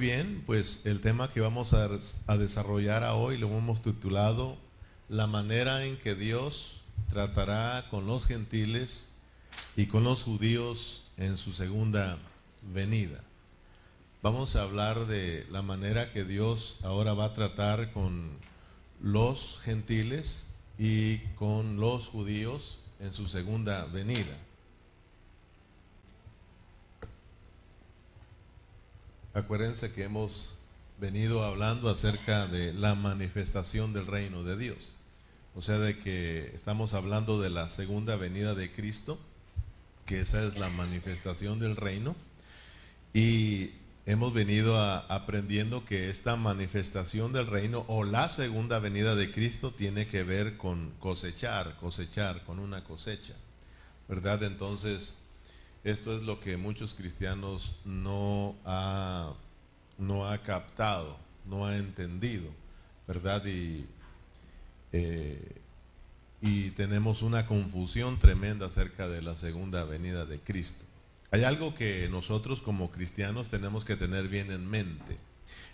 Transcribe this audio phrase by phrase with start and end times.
[0.00, 1.86] Bien, pues el tema que vamos a,
[2.26, 4.56] a, desarrollar hoy lo hemos titulado
[5.10, 6.80] La manera en que Dios
[7.10, 9.18] tratará con los gentiles
[9.76, 12.16] y con los judíos en su segunda
[12.72, 13.20] venida.
[14.22, 18.30] Vamos a hablar de la manera que Dios ahora va a tratar con
[19.02, 24.34] los gentiles y con los judíos en su segunda venida.
[29.32, 30.58] Acuérdense que hemos
[31.00, 34.92] venido hablando acerca de la manifestación del reino de Dios.
[35.54, 39.18] O sea, de que estamos hablando de la segunda venida de Cristo,
[40.04, 42.16] que esa es la manifestación del reino.
[43.14, 43.70] Y
[44.04, 50.08] hemos venido aprendiendo que esta manifestación del reino o la segunda venida de Cristo tiene
[50.08, 53.34] que ver con cosechar, cosechar, con una cosecha.
[54.08, 54.42] ¿Verdad?
[54.42, 55.20] Entonces,
[55.84, 59.32] esto es lo que muchos cristianos no ha,
[59.98, 61.16] no ha captado,
[61.46, 62.50] no ha entendido,
[63.06, 63.44] ¿verdad?
[63.46, 63.86] Y,
[64.92, 65.56] eh,
[66.42, 70.84] y tenemos una confusión tremenda acerca de la segunda venida de Cristo.
[71.30, 75.16] Hay algo que nosotros como cristianos tenemos que tener bien en mente.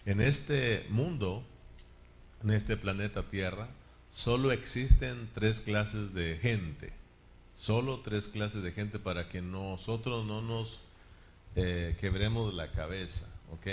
[0.05, 1.43] En este mundo,
[2.45, 3.67] en este planeta Tierra,
[4.13, 6.93] solo existen tres clases de gente
[7.59, 10.81] Solo tres clases de gente para que nosotros no nos
[11.55, 13.67] eh, quebremos la cabeza, ¿ok?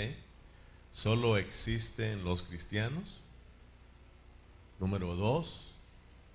[0.92, 3.20] Solo existen los cristianos.
[4.80, 5.72] Número dos,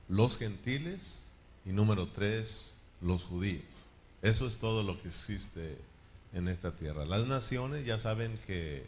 [0.07, 1.25] los gentiles.
[1.65, 3.63] Y número tres, los judíos.
[4.21, 5.77] Eso es todo lo que existe
[6.33, 7.05] en esta tierra.
[7.05, 8.87] Las naciones ya saben que,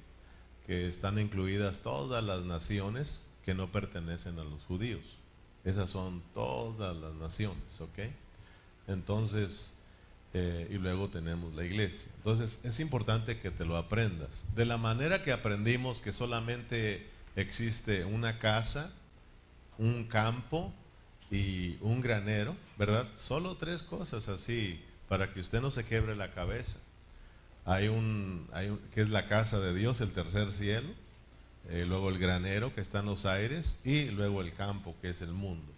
[0.66, 5.02] que están incluidas todas las naciones que no pertenecen a los judíos.
[5.64, 8.00] Esas son todas las naciones, ¿ok?
[8.88, 9.80] Entonces,
[10.34, 12.12] eh, y luego tenemos la iglesia.
[12.18, 14.46] Entonces, es importante que te lo aprendas.
[14.56, 18.92] De la manera que aprendimos que solamente existe una casa,
[19.78, 20.74] un campo
[21.30, 23.08] y un granero, ¿verdad?
[23.18, 26.80] Solo tres cosas así, para que usted no se quebre la cabeza.
[27.66, 30.90] Hay un, hay un que es la casa de Dios, el tercer cielo,
[31.70, 35.22] eh, luego el granero que está en los aires y luego el campo que es
[35.22, 35.71] el mundo.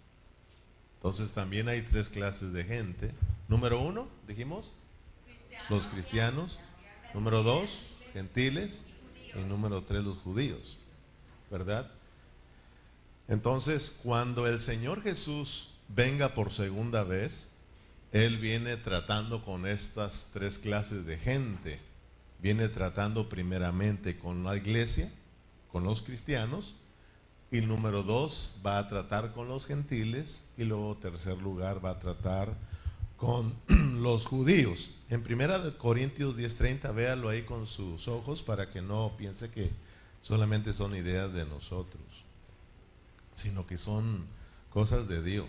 [1.04, 3.10] Entonces también hay tres clases de gente.
[3.46, 4.72] Número uno, dijimos,
[5.68, 6.60] los cristianos.
[7.12, 8.86] Número dos, gentiles.
[9.34, 10.78] Y número tres, los judíos.
[11.50, 11.90] ¿Verdad?
[13.28, 17.52] Entonces, cuando el Señor Jesús venga por segunda vez,
[18.10, 21.80] Él viene tratando con estas tres clases de gente.
[22.40, 25.12] Viene tratando primeramente con la iglesia,
[25.70, 26.76] con los cristianos,
[27.54, 30.48] y número dos, va a tratar con los gentiles.
[30.56, 32.52] Y luego, tercer lugar, va a tratar
[33.16, 33.54] con
[34.02, 34.96] los judíos.
[35.08, 39.70] En primera de Corintios 10:30, véalo ahí con sus ojos para que no piense que
[40.20, 42.02] solamente son ideas de nosotros,
[43.36, 44.26] sino que son
[44.70, 45.46] cosas de Dios.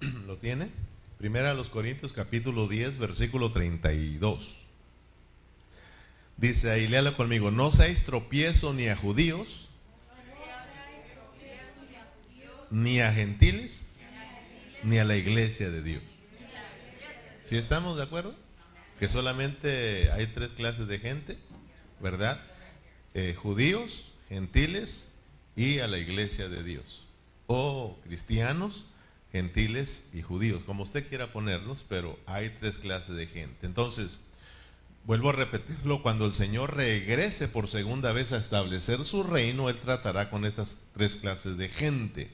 [0.26, 0.81] ¿Lo tiene?
[1.22, 4.56] Primera a los Corintios capítulo 10, versículo 32.
[6.36, 9.68] Dice ahí, léalo conmigo, no seáis tropiezo ni a judíos,
[12.70, 13.86] ni a gentiles,
[14.82, 16.02] ni a la iglesia de Dios.
[17.44, 18.34] ¿Si estamos de acuerdo?
[18.98, 21.38] Que solamente hay tres clases de gente,
[22.00, 22.36] ¿verdad?
[23.14, 25.20] Eh, judíos, gentiles
[25.54, 27.06] y a la iglesia de Dios.
[27.46, 28.86] O cristianos
[29.32, 33.66] gentiles y judíos, como usted quiera ponerlos, pero hay tres clases de gente.
[33.66, 34.26] Entonces,
[35.04, 39.78] vuelvo a repetirlo, cuando el Señor regrese por segunda vez a establecer su reino, Él
[39.78, 42.30] tratará con estas tres clases de gente.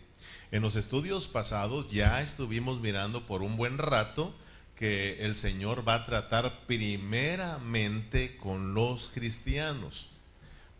[0.50, 4.34] En los estudios pasados ya estuvimos mirando por un buen rato
[4.76, 10.10] que el Señor va a tratar primeramente con los cristianos,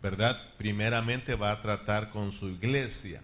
[0.02, 0.36] ¿verdad?
[0.56, 3.22] Primeramente va a tratar con su iglesia.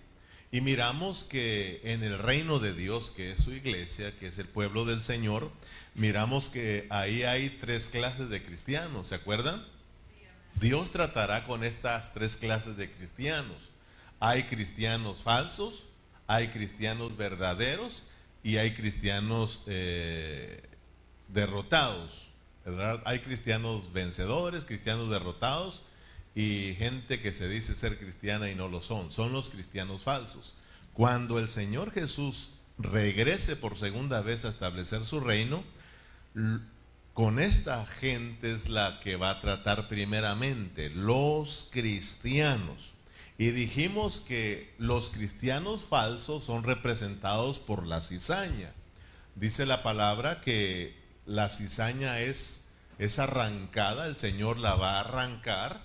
[0.54, 4.46] Y miramos que en el reino de Dios, que es su iglesia, que es el
[4.46, 5.50] pueblo del Señor,
[5.96, 9.60] miramos que ahí hay tres clases de cristianos, ¿se acuerdan?
[10.60, 13.56] Dios tratará con estas tres clases de cristianos.
[14.20, 15.88] Hay cristianos falsos,
[16.28, 18.10] hay cristianos verdaderos
[18.44, 20.62] y hay cristianos eh,
[21.30, 22.28] derrotados.
[23.04, 25.82] Hay cristianos vencedores, cristianos derrotados
[26.34, 29.12] y gente que se dice ser cristiana y no lo son.
[29.12, 30.54] Son los cristianos falsos.
[30.92, 35.62] Cuando el Señor Jesús regrese por segunda vez a establecer su reino,
[37.12, 42.90] con esta gente es la que va a tratar primeramente, los cristianos.
[43.38, 48.72] Y dijimos que los cristianos falsos son representados por la cizaña.
[49.36, 50.96] Dice la palabra que
[51.26, 55.80] la cizaña es, es arrancada, el Señor la va a arrancar,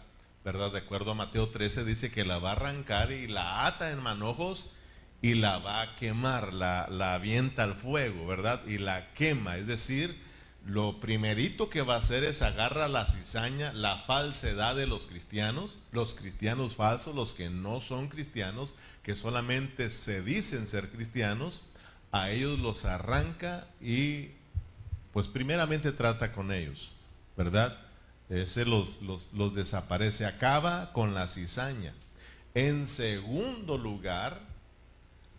[0.52, 0.72] ¿verdad?
[0.72, 4.02] De acuerdo a Mateo 13 dice que la va a arrancar y la ata en
[4.02, 4.74] manojos
[5.22, 8.66] y la va a quemar, la, la avienta al fuego, ¿verdad?
[8.66, 10.20] Y la quema, es decir,
[10.66, 15.78] lo primerito que va a hacer es agarra la cizaña, la falsedad de los cristianos,
[15.92, 18.74] los cristianos falsos, los que no son cristianos,
[19.04, 21.62] que solamente se dicen ser cristianos,
[22.12, 24.30] a ellos los arranca y
[25.14, 26.94] pues primeramente trata con ellos,
[27.38, 27.78] ¿verdad?
[28.30, 31.94] Ese los, los, los desaparece, acaba con la cizaña.
[32.54, 34.40] En segundo lugar,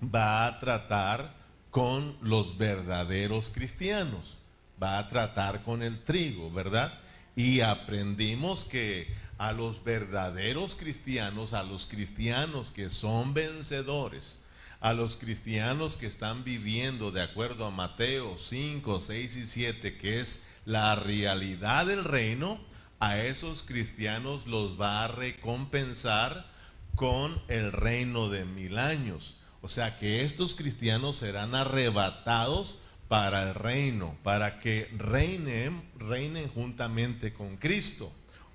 [0.03, 1.33] va a tratar
[1.71, 4.41] con los verdaderos cristianos
[4.83, 6.93] va a tratar con el trigo, ¿verdad?
[7.37, 9.07] Y aprendimos que
[9.39, 14.45] a los verdaderos cristianos, a los cristianos que son vencedores,
[14.81, 20.21] a los cristianos que están viviendo de acuerdo a Mateo 5, 6 y 7, que
[20.21, 22.59] es la realidad del reino,
[23.01, 26.47] a esos cristianos los va a recompensar
[26.95, 29.39] con el reino de mil años.
[29.63, 37.33] O sea que estos cristianos serán arrebatados para el reino, para que reinen, reinen juntamente
[37.33, 38.13] con Cristo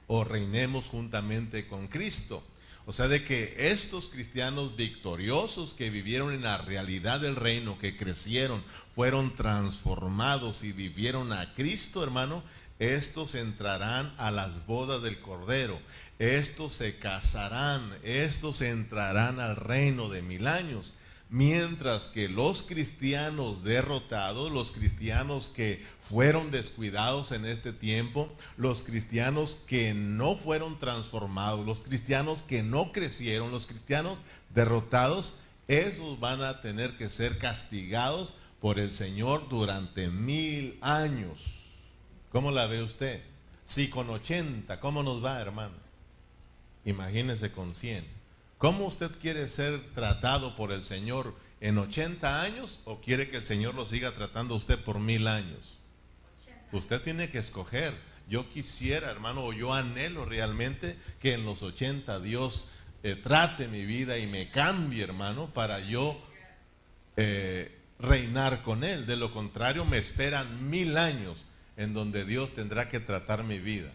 [0.07, 2.43] o reinemos juntamente con Cristo.
[2.87, 7.97] O sea, de que estos cristianos victoriosos que vivieron en la realidad del reino, que
[7.97, 8.63] crecieron,
[8.93, 12.43] fueron transformados y vivieron a Cristo, hermano,
[12.79, 15.79] estos entrarán a las bodas del Cordero,
[16.19, 20.93] estos se casarán, estos entrarán al reino de mil años.
[21.29, 29.65] Mientras que los cristianos derrotados, los cristianos que fueron descuidados en este tiempo, los cristianos
[29.67, 34.19] que no fueron transformados, los cristianos que no crecieron, los cristianos
[34.53, 41.64] derrotados, esos van a tener que ser castigados por el Señor durante mil años.
[42.35, 43.21] ¿Cómo la ve usted?
[43.63, 45.75] Si con 80, ¿cómo nos va, hermano?
[46.83, 48.03] Imagínese con 100.
[48.57, 53.45] ¿Cómo usted quiere ser tratado por el Señor en 80 años o quiere que el
[53.45, 55.77] Señor lo siga tratando a usted por mil años?
[56.73, 57.93] Usted tiene que escoger.
[58.27, 62.71] Yo quisiera, hermano, o yo anhelo realmente que en los 80 Dios
[63.03, 66.21] eh, trate mi vida y me cambie, hermano, para yo
[67.15, 69.05] eh, reinar con Él.
[69.05, 71.44] De lo contrario, me esperan mil años
[71.77, 73.91] en donde Dios tendrá que tratar mi vida.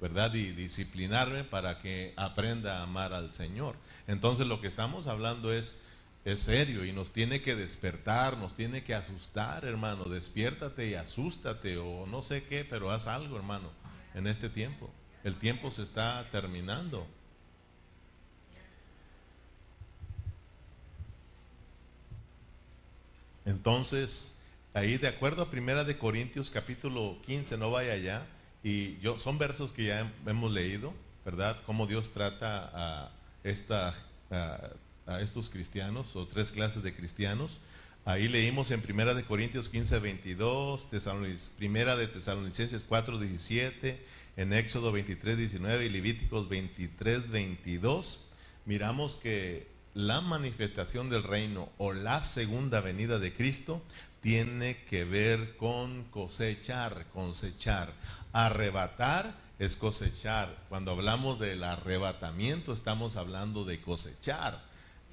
[0.00, 0.32] ¿verdad?
[0.34, 3.74] Y disciplinarme para que aprenda a amar al Señor.
[4.06, 5.82] Entonces lo que estamos hablando es,
[6.24, 10.04] es serio y nos tiene que despertar, nos tiene que asustar, hermano.
[10.04, 13.70] Despiértate y asústate o no sé qué, pero haz algo, hermano,
[14.14, 14.88] en este tiempo.
[15.24, 17.06] El tiempo se está terminando.
[23.44, 24.37] Entonces,
[24.74, 28.26] ahí de acuerdo a Primera de Corintios capítulo 15, no vaya allá,
[28.62, 30.92] y yo, son versos que ya hemos leído,
[31.24, 31.56] ¿verdad?
[31.66, 33.10] Cómo Dios trata a,
[33.44, 33.94] esta,
[34.30, 37.58] a, estos cristianos, o tres clases de cristianos.
[38.04, 40.88] Ahí leímos en Primera de Corintios 15, 22,
[41.58, 44.06] Primera de Tesalonicenses 4, 17,
[44.36, 48.28] en Éxodo 23, 19 y Levíticos 23, 22.
[48.64, 53.82] Miramos que la manifestación del reino o la segunda venida de Cristo
[54.20, 57.90] tiene que ver con cosechar, cosechar.
[58.32, 60.48] Arrebatar es cosechar.
[60.68, 64.60] Cuando hablamos del arrebatamiento estamos hablando de cosechar.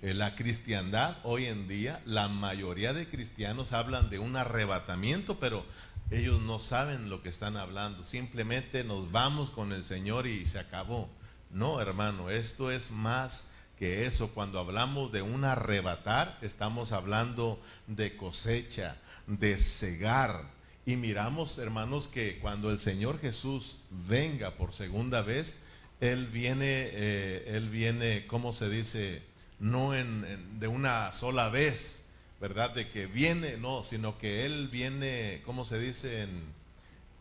[0.02, 5.66] En la cristiandad hoy en día, la mayoría de cristianos hablan de un arrebatamiento, pero
[6.12, 8.06] ellos no saben lo que están hablando.
[8.06, 11.10] Simplemente nos vamos con el Señor y se acabó.
[11.50, 14.32] No, hermano, esto es más que eso.
[14.34, 20.56] Cuando hablamos de un arrebatar, estamos hablando de cosecha, de cegar,
[20.86, 23.78] y miramos, hermanos, que cuando el Señor Jesús
[24.08, 25.64] venga por segunda vez,
[26.00, 29.24] Él viene, eh, Él viene, ¿cómo se dice?
[29.60, 32.76] No en, de una sola vez, ¿verdad?
[32.76, 36.24] De que viene, no, sino que Él viene, ¿cómo se dice?
[36.24, 36.30] En,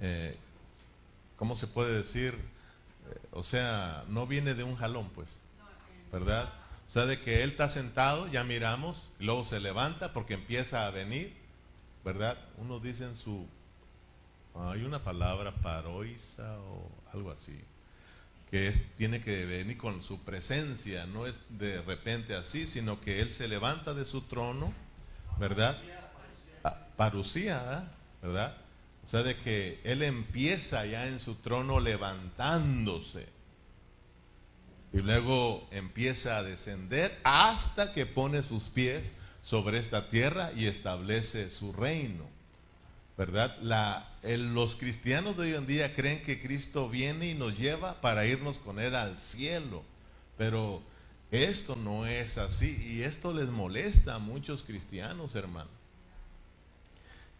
[0.00, 0.37] eh,
[1.37, 2.34] ¿Cómo se puede decir?
[2.34, 5.38] Eh, o sea, no viene de un jalón, pues,
[6.14, 6.49] ¿verdad?
[6.88, 10.90] O sea, de que Él está sentado, ya miramos, luego se levanta porque empieza a
[10.90, 11.44] venir
[12.04, 12.37] ¿verdad?
[12.59, 13.47] Uno dice en su,
[14.54, 17.59] hay una palabra paroisa o algo así,
[18.50, 23.21] que es, tiene que venir con su presencia, no es de repente así, sino que
[23.21, 24.73] Él se levanta de su trono,
[25.38, 25.76] ¿verdad?
[26.97, 27.90] Parucía,
[28.23, 28.54] ¿verdad?
[29.06, 33.26] O sea, de que Él empieza ya en su trono levantándose.
[34.95, 41.51] Y luego empieza a descender hasta que pone sus pies sobre esta tierra y establece
[41.51, 42.25] su reino.
[43.19, 43.57] ¿Verdad?
[44.23, 48.59] Los cristianos de hoy en día creen que Cristo viene y nos lleva para irnos
[48.59, 49.83] con Él al cielo.
[50.39, 50.81] Pero
[51.33, 55.71] esto no es así y esto les molesta a muchos cristianos, hermano.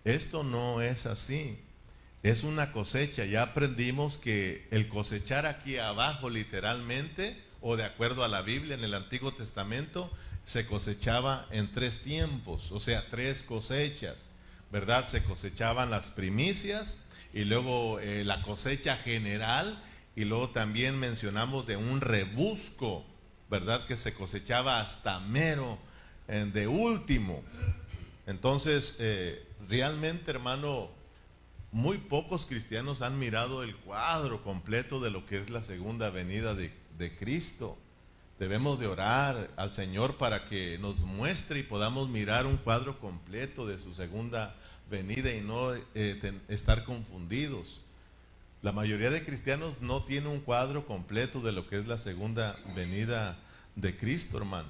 [0.05, 1.57] Esto no es así.
[2.25, 3.25] Es una cosecha.
[3.27, 8.85] Ya aprendimos que el cosechar aquí abajo literalmente, o de acuerdo a la Biblia en
[8.85, 10.09] el Antiguo Testamento,
[10.44, 14.26] se cosechaba en tres tiempos, o sea, tres cosechas,
[14.71, 15.04] ¿verdad?
[15.04, 19.83] Se cosechaban las primicias y luego eh, la cosecha general
[20.14, 23.04] y luego también mencionamos de un rebusco
[23.50, 23.87] ¿verdad?
[23.87, 25.78] Que se cosechaba hasta mero
[26.26, 27.42] de último.
[28.26, 30.88] Entonces, eh, realmente, hermano,
[31.71, 36.54] muy pocos cristianos han mirado el cuadro completo de lo que es la segunda venida
[36.54, 36.84] de, Cristo.
[38.39, 43.67] Debemos de orar al Señor para que nos muestre y podamos mirar un cuadro completo
[43.67, 44.55] de su segunda
[44.91, 47.81] venida y no eh, estar confundidos.
[48.63, 52.57] La mayoría de cristianos no tiene un cuadro completo de lo que es la segunda
[52.75, 53.37] venida
[53.77, 54.69] de Cristo, hermano.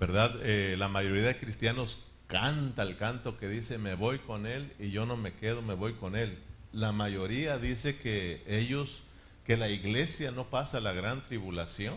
[0.00, 0.34] ¿Verdad?
[0.42, 4.90] Eh, la mayoría de cristianos canta el canto que dice, me voy con Él y
[4.90, 6.38] yo no me quedo, me voy con Él.
[6.72, 9.04] La mayoría dice que ellos,
[9.46, 11.96] que la iglesia no pasa la gran tribulación.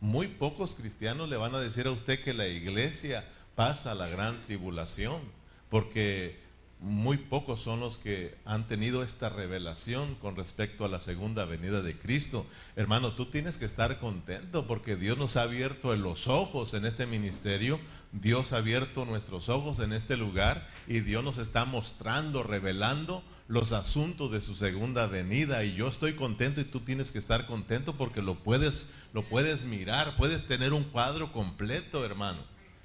[0.00, 4.40] Muy pocos cristianos le van a decir a usted que la iglesia pasa la gran
[4.46, 5.20] tribulación,
[5.68, 6.40] porque
[6.80, 11.82] muy pocos son los que han tenido esta revelación con respecto a la segunda venida
[11.82, 12.46] de Cristo.
[12.74, 17.06] Hermano, tú tienes que estar contento porque Dios nos ha abierto los ojos en este
[17.06, 17.78] ministerio,
[18.12, 23.72] Dios ha abierto nuestros ojos en este lugar y Dios nos está mostrando, revelando los
[23.72, 27.96] asuntos de su segunda venida y yo estoy contento y tú tienes que estar contento
[27.96, 32.38] porque lo puedes lo puedes mirar, puedes tener un cuadro completo, hermano.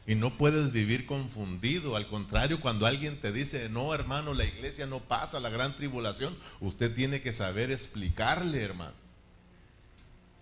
[0.08, 1.96] Y no puedes vivir confundido.
[1.96, 6.36] Al contrario, cuando alguien te dice, no hermano, la iglesia no pasa la gran tribulación,
[6.62, 9.05] usted tiene que saber explicarle, hermano.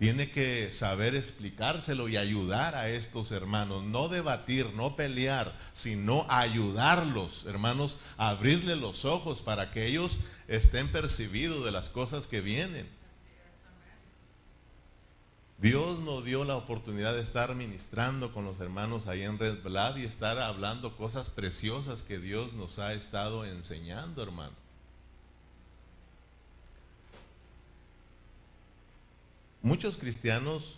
[0.04, 3.86] Tiene que saber explicárselo y ayudar a estos hermanos.
[3.86, 10.18] No debatir, no pelear, sino ayudarlos, hermanos, a abrirle los ojos para que ellos
[10.50, 12.86] estén percibidos de las cosas que vienen.
[15.60, 19.96] Dios nos dio la oportunidad de estar ministrando con los hermanos ahí en Red Blood
[19.96, 24.63] y estar hablando cosas preciosas que Dios nos ha estado enseñando, hermano.
[29.64, 30.76] Muchos cristianos,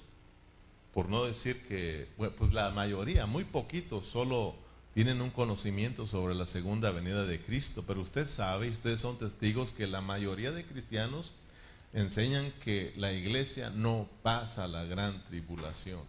[0.93, 4.55] por no decir que, pues la mayoría, muy poquitos, solo
[4.93, 9.71] tienen un conocimiento sobre la segunda venida de Cristo, pero usted sabe ustedes son testigos
[9.71, 11.31] que la mayoría de cristianos
[11.93, 16.01] enseñan que la iglesia no pasa la gran tribulación.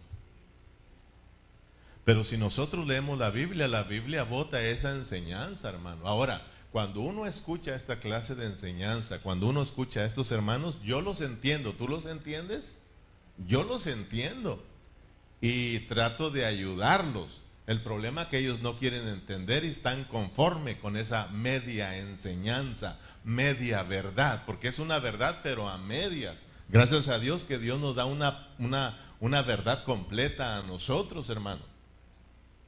[2.05, 6.07] Pero si nosotros leemos la Biblia, la Biblia vota esa enseñanza, hermano.
[6.07, 11.01] Ahora, cuando uno escucha esta clase de enseñanza, cuando uno escucha a estos hermanos, yo
[11.01, 11.73] los entiendo.
[11.73, 12.77] ¿Tú los entiendes?
[13.47, 14.63] Yo los entiendo.
[15.41, 17.41] Y trato de ayudarlos.
[17.67, 22.97] El problema es que ellos no quieren entender y están conforme con esa media enseñanza
[23.27, 26.37] media verdad, porque es una verdad pero a medias.
[26.69, 31.61] Gracias a Dios que Dios nos da una, una, una verdad completa a nosotros, hermano.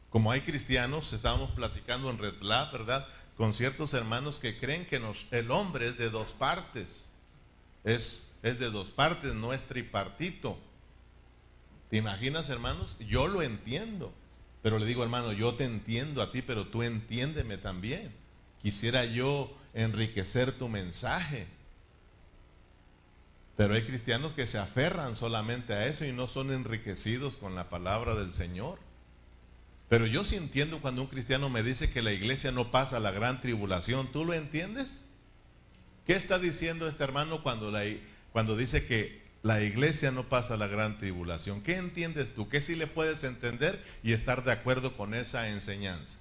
[0.10, 3.08] Como hay cristianos, estábamos platicando en Red Lab, ¿verdad?
[3.39, 7.10] Con ciertos hermanos que creen que nos, el hombre es de dos partes.
[7.86, 10.58] Es, es de dos partes, no es tripartito.
[11.89, 12.98] ¿Te imaginas, hermanos?
[13.00, 14.12] Yo lo entiendo.
[14.62, 18.12] Pero le digo, hermano, yo te entiendo a ti, pero tú entiéndeme también.
[18.62, 21.48] Quisiera yo enriquecer tu mensaje.
[23.55, 27.69] Pero hay cristianos que se aferran solamente a eso y no son enriquecidos con la
[27.69, 28.79] palabra del Señor.
[29.89, 33.10] Pero yo sí entiendo cuando un cristiano me dice que la iglesia no pasa la
[33.10, 34.08] gran tribulación.
[34.12, 35.05] ¿Tú lo entiendes?
[36.05, 41.63] ¿Qué está diciendo este hermano cuando, dice que la iglesia no pasa la gran tribulación?
[41.63, 42.48] ¿Qué entiendes tú?
[42.48, 46.19] ¿Qué sí le puedes entender y estar de acuerdo con esa enseñanza?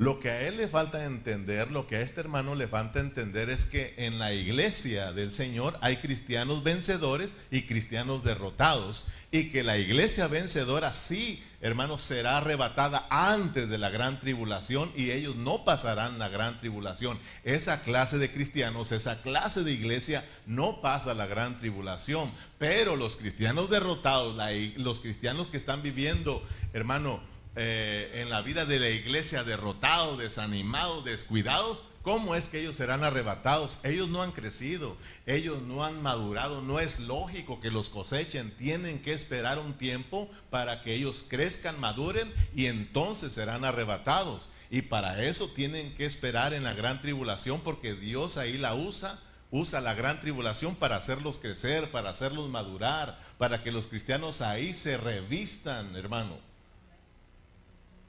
[0.00, 3.50] Lo que a él le falta entender, lo que a este hermano le falta entender
[3.50, 9.08] es que en la iglesia del Señor hay cristianos vencedores y cristianos derrotados.
[9.30, 15.10] Y que la iglesia vencedora sí, hermano, será arrebatada antes de la gran tribulación y
[15.10, 17.18] ellos no pasarán la gran tribulación.
[17.44, 22.30] Esa clase de cristianos, esa clase de iglesia no pasa la gran tribulación.
[22.58, 24.34] Pero los cristianos derrotados,
[24.78, 26.42] los cristianos que están viviendo,
[26.72, 27.20] hermano,
[27.56, 33.04] eh, en la vida de la iglesia derrotados, desanimados, descuidados, ¿Cómo es que ellos serán
[33.04, 33.80] arrebatados?
[33.84, 39.02] Ellos no han crecido, ellos no han madurado, no es lógico que los cosechen, tienen
[39.02, 44.48] que esperar un tiempo para que ellos crezcan, maduren y entonces serán arrebatados.
[44.70, 49.18] Y para eso tienen que esperar en la gran tribulación porque Dios ahí la usa,
[49.50, 54.72] usa la gran tribulación para hacerlos crecer, para hacerlos madurar, para que los cristianos ahí
[54.72, 56.49] se revistan, hermano.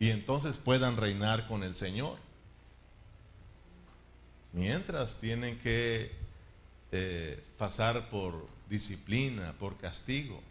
[0.02, 2.18] Y entonces puedan reinar con el Señor.
[4.52, 6.12] Mientras tienen que
[6.92, 10.42] eh, pasar por disciplina, por castigo.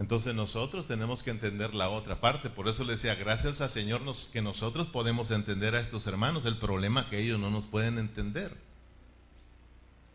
[0.00, 2.50] Entonces nosotros tenemos que entender la otra parte.
[2.50, 6.44] Por eso le decía, gracias al Señor que nosotros podemos entender a estos hermanos.
[6.46, 8.52] El problema que ellos no nos pueden entender.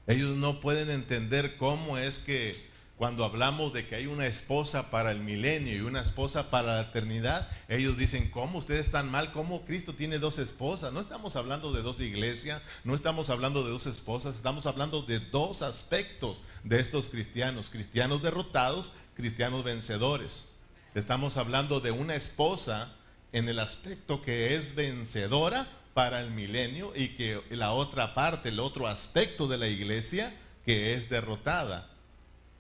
[0.06, 5.12] Ellos no pueden entender cómo es que cuando hablamos de que hay una esposa para
[5.12, 9.34] el milenio y una esposa para la eternidad, ellos dicen, ¿cómo ustedes están mal?
[9.34, 10.94] ¿Cómo Cristo tiene dos esposas?
[10.94, 15.20] No estamos hablando de dos iglesias, no estamos hablando de dos esposas, estamos hablando de
[15.20, 20.56] dos aspectos de estos cristianos, cristianos derrotados cristianos vencedores.
[20.94, 22.94] Estamos hablando de una esposa
[23.32, 28.60] en el aspecto que es vencedora para el milenio y que la otra parte, el
[28.60, 30.34] otro aspecto de la iglesia
[30.66, 31.88] que es derrotada,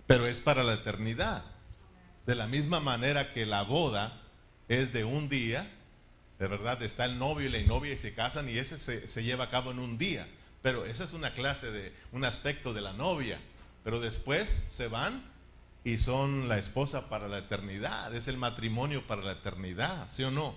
[0.07, 1.43] pero es para la eternidad.
[2.25, 4.21] De la misma manera que la boda
[4.67, 5.67] es de un día,
[6.39, 9.23] de verdad está el novio y la novia y se casan y ese se, se
[9.23, 10.25] lleva a cabo en un día,
[10.61, 13.39] pero esa es una clase de un aspecto de la novia,
[13.83, 15.23] pero después se van
[15.83, 20.31] y son la esposa para la eternidad, es el matrimonio para la eternidad, ¿sí o
[20.31, 20.55] no?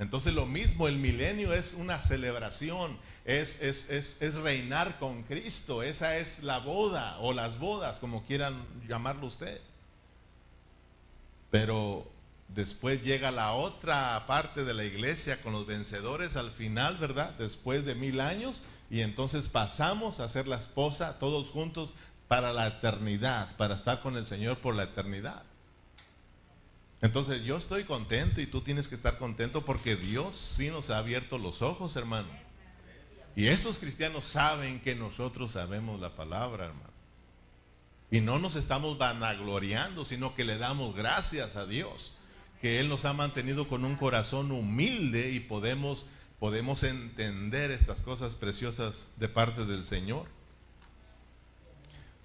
[0.00, 5.82] Entonces lo mismo, el milenio es una celebración, es, es, es, es, reinar con Cristo,
[5.82, 9.60] esa es la boda o las bodas, como quieran llamarlo usted.
[11.50, 12.10] Pero
[12.48, 17.34] después llega la otra parte de la iglesia con los vencedores al final, ¿verdad?
[17.38, 21.92] Después de mil años, y entonces pasamos a ser la esposa todos juntos
[22.26, 25.42] para la eternidad, para estar con el Señor por la eternidad.
[27.02, 30.98] Entonces yo estoy contento y tú tienes que estar contento porque Dios sí nos ha
[30.98, 32.28] abierto los ojos, hermano.
[33.34, 36.90] Y estos cristianos saben que nosotros sabemos la palabra, hermano.
[38.10, 42.14] Y no nos estamos vanagloriando, sino que le damos gracias a Dios,
[42.60, 46.06] que Él nos ha mantenido con un corazón humilde y podemos,
[46.38, 50.26] podemos entender estas cosas preciosas de parte del Señor.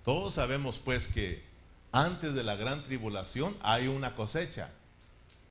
[0.04, 1.44] Todos sabemos pues que
[1.96, 4.70] antes de la gran tribulación hay una cosecha.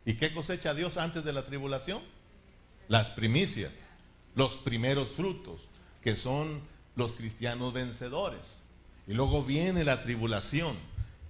[0.04, 2.02] ¿Y qué cosecha Dios antes de la tribulación?
[2.86, 3.72] Las primicias,
[4.34, 5.60] los primeros frutos,
[6.02, 6.60] que son
[6.96, 8.62] los cristianos vencedores.
[9.06, 10.76] Y luego viene la tribulación.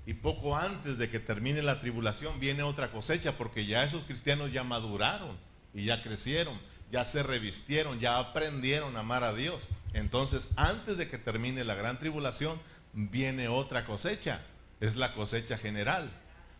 [0.04, 4.50] Y poco antes de que termine la tribulación viene otra cosecha, porque ya esos cristianos
[4.50, 5.36] ya maduraron
[5.72, 6.58] y ya crecieron,
[6.90, 9.68] ya se revistieron, ya aprendieron a amar a Dios.
[9.92, 12.58] Entonces, antes de que termine la gran tribulación,
[12.92, 14.40] viene otra cosecha,
[14.84, 16.10] es la cosecha general.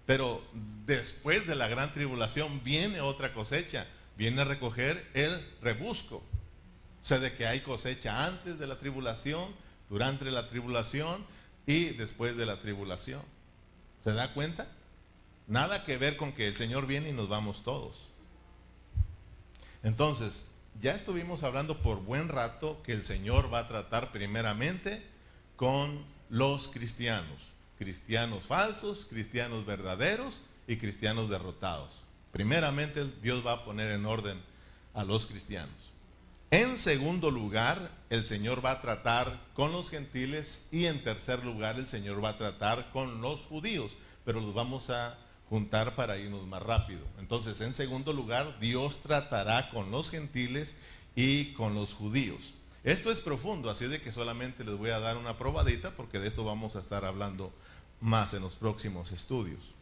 [0.07, 0.43] Pero
[0.87, 6.17] después de la gran tribulación viene otra cosecha, viene a recoger el rebusco.
[7.03, 9.45] O sea, de que hay cosecha antes de la tribulación,
[9.89, 11.25] durante la tribulación
[11.67, 13.23] y después de la tribulación.
[14.03, 14.67] ¿Se da cuenta?
[15.47, 17.97] Nada que ver con que el Señor viene y nos vamos todos.
[19.83, 20.47] Entonces,
[20.81, 25.03] ya estuvimos hablando por buen rato que el Señor va a tratar primeramente
[25.57, 27.54] con los cristianos.
[27.79, 31.91] Cristianos falsos, cristianos verdaderos y cristianos derrotados.
[32.33, 34.41] Primeramente Dios va a poner en orden
[34.95, 35.75] a los cristianos.
[36.51, 41.77] En segundo lugar, el Señor va a tratar con los gentiles y en tercer lugar,
[41.77, 46.47] el Señor va a tratar con los judíos, pero los vamos a juntar para irnos
[46.47, 47.01] más rápido.
[47.19, 50.79] Entonces, en segundo lugar, Dios tratará con los gentiles
[51.17, 52.55] y con los judíos.
[52.85, 56.29] Esto es profundo, así de que solamente les voy a dar una probadita porque de
[56.29, 57.53] esto vamos a estar hablando
[58.01, 59.75] más en los próximos estudios.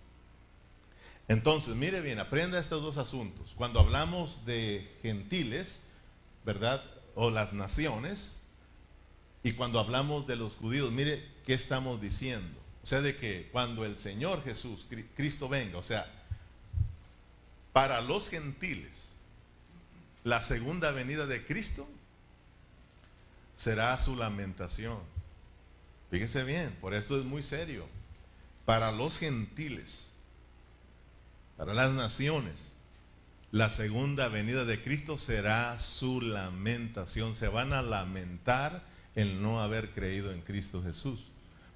[1.28, 3.54] Entonces, mire bien, aprenda estos dos asuntos.
[3.56, 5.88] Cuando hablamos de gentiles,
[6.44, 6.82] ¿verdad?
[7.14, 8.42] O las naciones,
[9.42, 12.58] y cuando hablamos de los judíos, mire qué estamos diciendo.
[12.82, 16.06] O sea, de que cuando el Señor Jesús, Cristo venga, o sea,
[17.72, 18.90] para los gentiles,
[20.24, 21.88] la segunda venida de Cristo
[23.56, 24.98] será su lamentación.
[26.10, 27.86] Fíjese bien, por esto es muy serio.
[28.64, 30.10] Para los gentiles,
[31.56, 32.72] para las naciones,
[33.50, 37.36] la segunda venida de Cristo será su lamentación.
[37.36, 38.82] Se van a lamentar
[39.14, 41.20] el no haber creído en Cristo Jesús.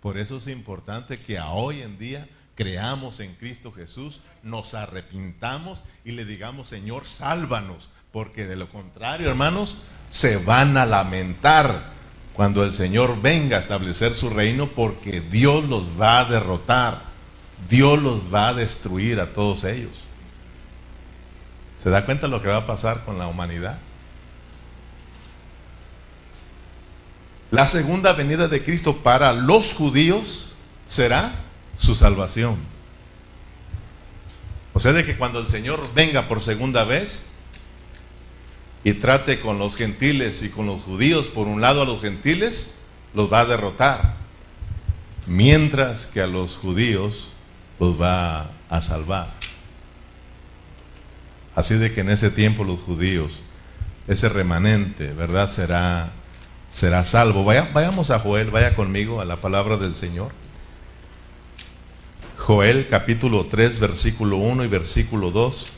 [0.00, 5.82] Por eso es importante que a hoy en día creamos en Cristo Jesús, nos arrepintamos
[6.04, 11.95] y le digamos, Señor, sálvanos, porque de lo contrario, hermanos, se van a lamentar
[12.36, 17.00] cuando el Señor venga a establecer su reino porque Dios los va a derrotar,
[17.70, 20.04] Dios los va a destruir a todos ellos.
[21.82, 23.78] ¿Se da cuenta lo que va a pasar con la humanidad?
[27.50, 30.52] La segunda venida de Cristo para los judíos
[30.86, 31.32] será
[31.78, 32.56] su salvación.
[34.74, 37.35] O sea, de que cuando el Señor venga por segunda vez
[38.86, 42.82] y trate con los gentiles y con los judíos, por un lado a los gentiles,
[43.14, 44.14] los va a derrotar,
[45.26, 47.30] mientras que a los judíos
[47.80, 49.26] los va a salvar.
[51.56, 53.32] Así de que en ese tiempo los judíos,
[54.06, 55.50] ese remanente, ¿verdad?
[55.50, 56.12] Será,
[56.72, 57.44] será salvo.
[57.44, 60.30] Vaya, vayamos a Joel, vaya conmigo a la palabra del Señor.
[62.38, 65.75] Joel capítulo 3, versículo 1 y versículo 2.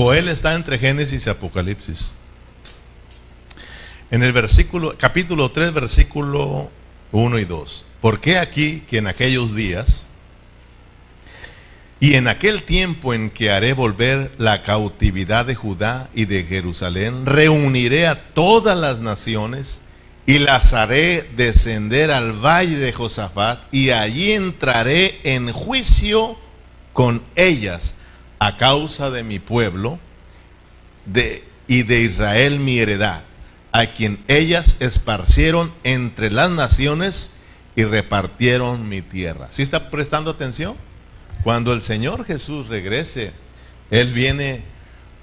[0.00, 2.12] Joel está entre Génesis y Apocalipsis.
[4.10, 6.70] En el versículo, capítulo 3, versículo
[7.12, 7.84] 1 y 2.
[8.00, 10.06] ¿Por qué aquí que en aquellos días
[12.00, 17.26] y en aquel tiempo en que haré volver la cautividad de Judá y de Jerusalén,
[17.26, 19.82] reuniré a todas las naciones
[20.24, 26.38] y las haré descender al valle de Josafat y allí entraré en juicio
[26.94, 27.96] con ellas
[28.40, 30.00] a causa de mi pueblo
[31.04, 33.22] de, y de Israel mi heredad,
[33.70, 37.34] a quien ellas esparcieron entre las naciones
[37.76, 39.46] y repartieron mi tierra.
[39.50, 40.74] ¿Sí está prestando atención?
[41.44, 43.32] Cuando el Señor Jesús regrese,
[43.90, 44.62] Él viene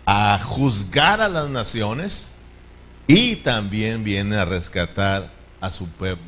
[0.06, 2.30] a juzgar a las naciones
[3.08, 6.24] y también viene a rescatar a su pueblo.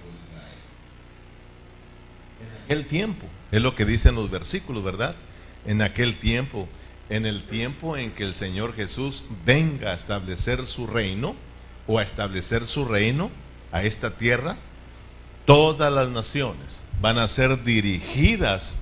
[2.41, 5.15] En aquel tiempo, es lo que dicen los versículos, ¿verdad?
[5.65, 6.67] En aquel tiempo,
[7.09, 11.35] en el tiempo en que el Señor Jesús venga a establecer su reino
[11.87, 13.31] o a establecer su reino
[13.71, 14.57] a esta tierra,
[15.45, 18.79] todas las naciones van a ser dirigidas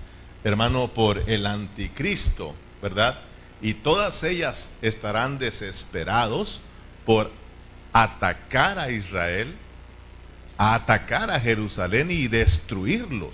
[0.48, 3.20] hermano, por el anticristo, ¿verdad?
[3.62, 6.62] Y todas ellas estarán desesperados
[7.06, 7.32] por
[7.94, 9.56] atacar a Israel,
[10.58, 13.34] a atacar a Jerusalén y destruirlos.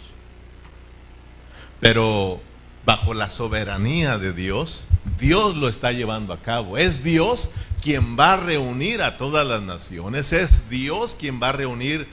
[1.79, 2.41] Pero
[2.85, 4.85] bajo la soberanía de Dios,
[5.19, 6.77] Dios lo está llevando a cabo.
[6.77, 10.33] Es Dios quien va a reunir a todas las naciones.
[10.33, 12.07] Es Dios quien va a reunir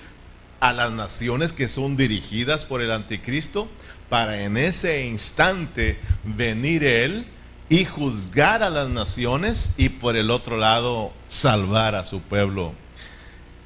[0.61, 3.69] a las naciones que son dirigidas por el anticristo
[4.09, 7.25] para en ese instante venir Él
[7.69, 12.75] y juzgar a las naciones y por el otro lado salvar a su pueblo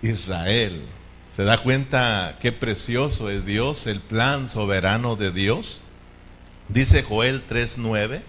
[0.02, 0.84] Israel.
[1.34, 5.80] ¿Se da cuenta qué precioso es Dios, el plan soberano de Dios?
[6.68, 8.22] Dice Joel 3.9.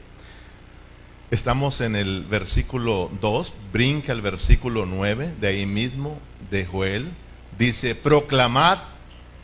[1.31, 6.19] Estamos en el versículo 2, brinca el versículo 9, de ahí mismo,
[6.51, 7.11] de Joel.
[7.57, 8.77] Dice, proclamad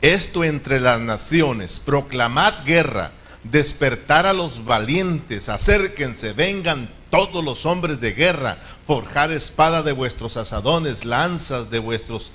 [0.01, 3.11] esto entre las naciones, proclamad guerra,
[3.43, 10.37] despertar a los valientes, acérquense, vengan todos los hombres de guerra, forjar espada de vuestros
[10.37, 12.31] asadones, lanzas de vuestros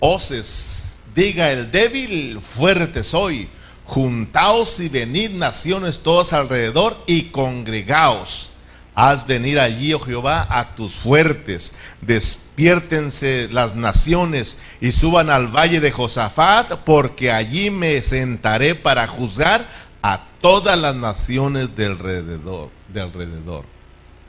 [0.00, 1.00] hoces.
[1.14, 3.48] Diga el débil, fuerte soy.
[3.84, 8.52] Juntaos y venid naciones todas alrededor y congregaos
[8.94, 11.72] Haz venir allí, oh Jehová, a tus fuertes.
[12.02, 19.66] Despiértense las naciones y suban al valle de Josafat, porque allí me sentaré para juzgar
[20.02, 23.64] a todas las naciones de alrededor.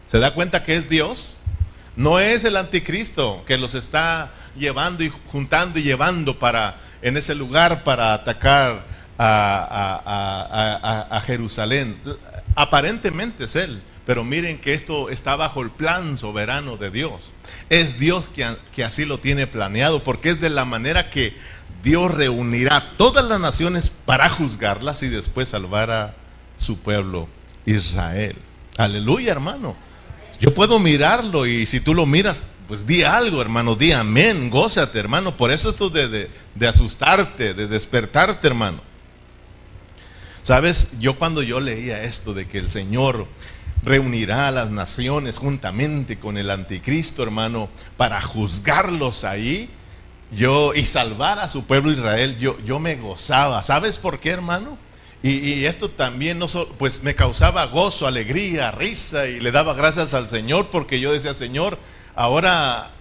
[0.07, 1.35] ¿Se da cuenta que es Dios?
[1.97, 7.35] No es el anticristo que los está llevando y juntando y llevando para en ese
[7.35, 8.92] lugar para atacar
[9.25, 11.97] a, Jerusalén.
[12.55, 17.31] Aparentemente es él pero miren que esto está bajo el plan soberano de Dios.
[17.69, 21.33] Es Dios que, que, así lo tiene planeado, porque es de la manera que
[21.83, 26.15] Dios reunirá todas las naciones para juzgarlas y después salvar a
[26.57, 27.29] su pueblo
[27.65, 28.36] Israel.
[28.77, 29.75] Aleluya, hermano.
[30.39, 34.99] Yo puedo mirarlo y si tú lo miras, pues di algo, hermano, di amén, gózate,
[34.99, 35.38] hermano.
[35.38, 38.81] Por eso esto de, de asustarte, de despertarte, hermano.
[40.43, 43.27] Sabes, yo cuando yo leía esto de que el Señor
[43.82, 49.69] reunirá a las naciones juntamente con el anticristo, hermano, para juzgarlos ahí.
[50.32, 53.63] Yo y salvar a su pueblo Israel, yo, yo me gozaba.
[53.63, 54.77] ¿Sabes por qué, hermano?
[55.21, 60.27] Y, esto también no pues me causaba gozo, alegría, risa y le daba gracias al
[60.27, 61.77] Señor porque yo decía, Señor,
[62.13, 62.91] ahora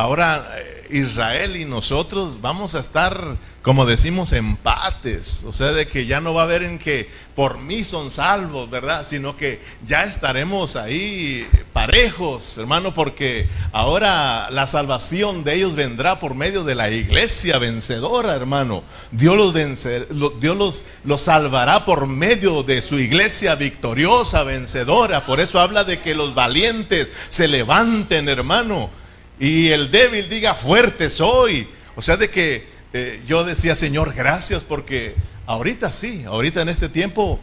[0.00, 5.44] ahora eh, Israel y nosotros vamos a estar, como decimos, empates.
[5.44, 8.70] O sea, de que ya no va a haber en que por mí son salvos,
[8.70, 9.06] ¿verdad?
[9.06, 16.34] Sino que ya estaremos ahí parejos, hermano, porque ahora la salvación de ellos vendrá por
[16.34, 18.82] medio de la iglesia vencedora, hermano.
[19.12, 25.26] Dios los, Dios los, los salvará por medio de su iglesia victoriosa, vencedora.
[25.26, 28.99] Por eso habla de que los valientes se levanten, hermano
[29.40, 31.66] y el débil diga, fuerte soy.
[31.96, 35.14] O sea, de que eh, yo decía, Señor, gracias porque
[35.46, 37.40] ahorita sí, ahorita en este tiempo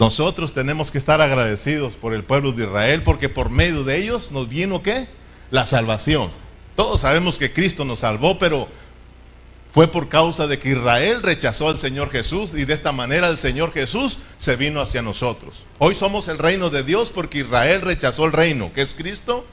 [0.00, 4.32] nosotros tenemos que estar agradecidos por el pueblo de Israel porque por medio de ellos
[4.32, 5.06] nos vino qué?
[5.52, 6.30] La salvación.
[6.74, 8.66] Todos sabemos que Cristo nos salvó, pero
[9.72, 13.38] fue por causa de que Israel rechazó al Señor Jesús y de esta manera el
[13.38, 15.64] Señor Jesús se vino hacia nosotros.
[15.78, 19.46] Hoy somos el reino de Dios porque Israel rechazó el reino, que es Cristo,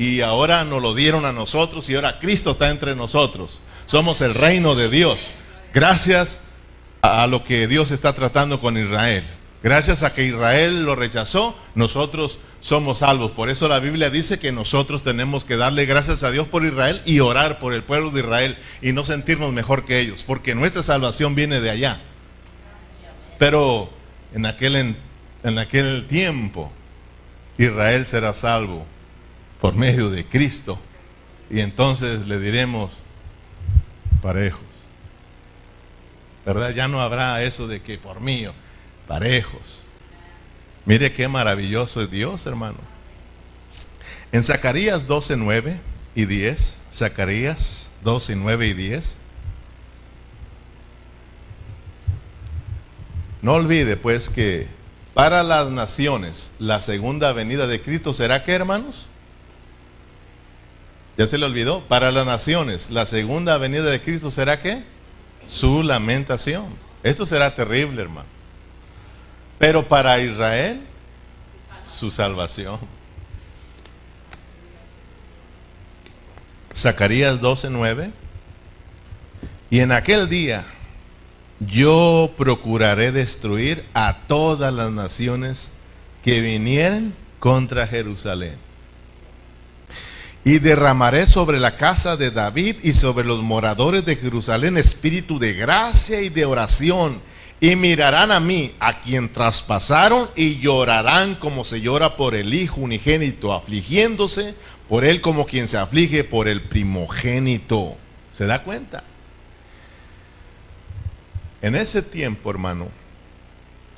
[0.00, 3.60] y ahora nos lo dieron a nosotros y ahora Cristo está entre nosotros.
[3.84, 5.18] Somos el reino de Dios.
[5.74, 6.40] Gracias
[7.02, 9.22] a lo que Dios está tratando con Israel.
[9.62, 13.32] Gracias a que Israel lo rechazó, nosotros somos salvos.
[13.32, 17.02] Por eso la Biblia dice que nosotros tenemos que darle gracias a Dios por Israel
[17.04, 20.82] y orar por el pueblo de Israel y no sentirnos mejor que ellos, porque nuestra
[20.82, 22.00] salvación viene de allá.
[23.38, 23.90] Pero
[24.32, 24.96] en aquel,
[25.44, 26.72] en aquel tiempo
[27.58, 28.86] Israel será salvo
[29.60, 30.78] por medio de Cristo.
[31.50, 32.92] Y entonces le diremos
[34.22, 34.62] parejos.
[36.46, 36.70] ¿Verdad?
[36.70, 38.46] Ya no habrá eso de que por mí,
[39.06, 39.82] parejos.
[40.86, 42.78] Mire qué maravilloso es Dios, hermano.
[44.32, 45.80] En Zacarías 12, 9
[46.14, 49.16] y 10, Zacarías 12, 9 y 10.
[53.42, 54.68] No olvide pues que
[55.14, 59.09] para las naciones la segunda venida de Cristo será que, hermanos?
[61.16, 61.80] ¿Ya se le olvidó?
[61.80, 64.82] Para las naciones, la segunda venida de Cristo será qué?
[65.50, 66.68] Su lamentación.
[67.02, 68.28] Esto será terrible, hermano.
[69.58, 70.80] Pero para Israel,
[71.86, 72.78] su salvación.
[76.74, 78.12] Zacarías 12:9.
[79.70, 80.64] Y en aquel día
[81.60, 85.72] yo procuraré destruir a todas las naciones
[86.24, 88.69] que vinieren contra Jerusalén
[90.44, 95.52] y derramaré sobre la casa de David y sobre los moradores de Jerusalén espíritu de
[95.52, 97.20] gracia y de oración.
[97.60, 102.80] Y mirarán a mí, a quien traspasaron, y llorarán como se llora por el hijo
[102.80, 104.54] unigénito, afligiéndose
[104.88, 107.96] por él como quien se aflige por el primogénito.
[108.32, 109.04] ¿Se da cuenta?
[111.60, 112.88] En ese tiempo, hermano,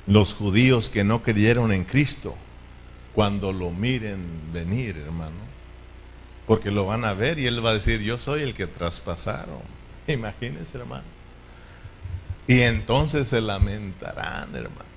[0.07, 2.35] los judíos que no creyeron en Cristo,
[3.15, 5.52] cuando lo miren venir, hermano,
[6.45, 9.61] porque lo van a ver y él va a decir, yo soy el que traspasaron.
[10.07, 11.03] Imagínense, hermano.
[12.47, 14.93] Y entonces se lamentarán, hermano.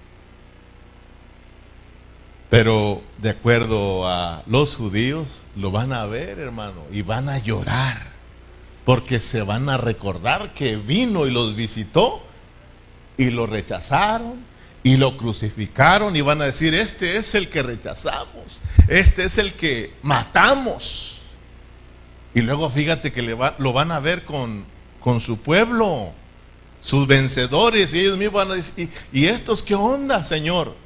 [2.50, 8.14] Pero de acuerdo a los judíos, lo van a ver, hermano, y van a llorar.
[8.84, 12.22] Porque se van a recordar que vino y los visitó
[13.16, 14.44] y lo rechazaron
[14.84, 19.54] y lo crucificaron y van a decir, este es el que rechazamos, este es el
[19.54, 21.15] que matamos.
[22.36, 24.66] Y luego fíjate que le lo van a ver con,
[25.00, 26.12] con su pueblo,
[26.82, 30.76] sus vencedores, y ellos mismos van a decir, ¿y, estos qué onda, Señor?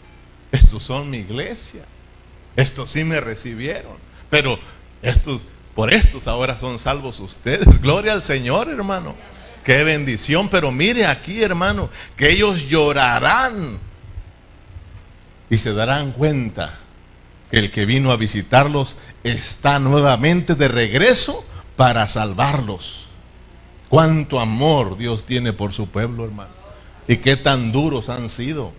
[0.52, 1.82] Estos son mi iglesia.
[2.54, 3.96] Estos sí me recibieron.
[4.30, 4.60] Pero
[5.02, 5.42] estos,
[5.74, 7.80] por estos ahora son salvos ustedes.
[7.82, 9.16] Gloria al Señor, hermano.
[9.64, 10.48] Qué bendición.
[10.48, 13.80] Pero mire aquí, hermano, que ellos llorarán
[15.50, 16.78] y se darán cuenta
[17.50, 21.44] el que vino a visitarlos está nuevamente de regreso
[21.76, 23.06] para salvarlos.
[23.88, 26.52] Cuánto amor Dios tiene por su pueblo, hermano.
[27.08, 28.72] Y qué tan duros han sido.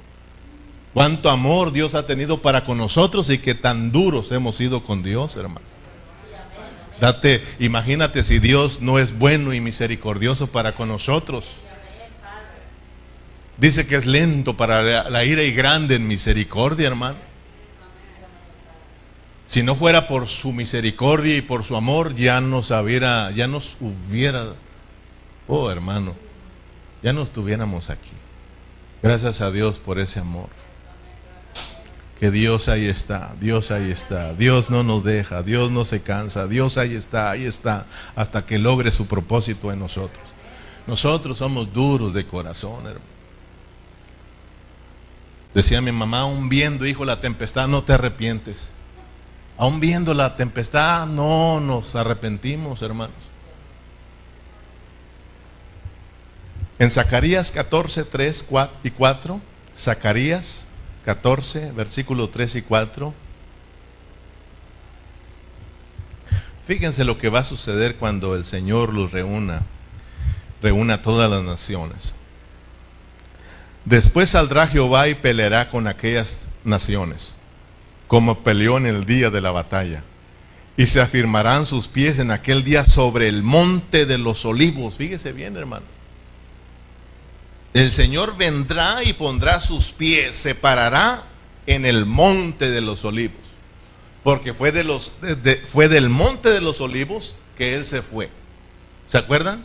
[0.94, 5.04] Cuánto amor Dios ha tenido para con nosotros y qué tan duros hemos sido con
[5.04, 5.66] Dios, hermano.
[7.00, 11.46] Date, imagínate si Dios no es bueno y misericordioso para con nosotros.
[13.58, 17.31] Dice que es lento para la, la ira y grande en misericordia, hermano.
[19.52, 23.76] Si no fuera por su misericordia y por su amor, ya nos hubiera, ya nos
[23.82, 24.56] hubiera,
[25.46, 26.16] oh hermano,
[27.04, 28.14] ya no estuviéramos aquí.
[29.04, 30.48] Gracias a Dios por ese amor.
[32.18, 36.48] Que Dios ahí está, Dios ahí está, Dios no nos deja, Dios no se cansa,
[36.48, 40.24] Dios ahí está, ahí está, hasta que logre su propósito en nosotros.
[40.88, 43.02] Nosotros somos duros de corazón, hermano.
[45.54, 48.72] Decía mi mamá, un viendo, hijo, la tempestad, no te arrepientes.
[49.62, 53.14] Aún viendo la tempestad, no nos arrepentimos, hermanos.
[56.80, 58.50] En Zacarías 14, 3
[58.84, 59.40] y 4,
[59.78, 60.66] Zacarías
[61.06, 63.14] 14, versículo 3 y 4.
[66.66, 69.62] Fíjense lo que va a suceder cuando el Señor los reúna,
[70.64, 72.16] reúna a todas las naciones.
[73.86, 77.36] Después saldrá Jehová y peleará con aquellas naciones,
[78.12, 80.04] como peleó en el día de la batalla.
[80.76, 84.96] Y se afirmarán sus pies en aquel día sobre el monte de los olivos.
[84.96, 85.86] Fíjese bien, hermano.
[87.74, 91.24] El Señor vendrá y pondrá sus pies, se parará
[91.66, 93.40] en el monte de los olivos.
[94.26, 95.14] Porque fue, de los,
[95.72, 98.30] fue del monte de los olivos que Él se fue.
[99.08, 99.64] ¿Se acuerdan?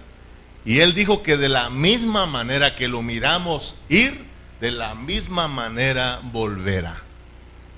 [0.64, 4.24] Y Él dijo que de la misma manera que lo miramos ir,
[4.61, 7.06] de la misma manera volverá.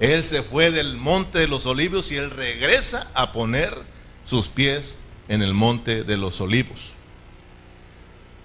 [0.01, 3.75] Él se fue del monte de los olivos y Él regresa a poner
[4.25, 4.97] sus pies
[5.29, 6.93] en el monte de los olivos.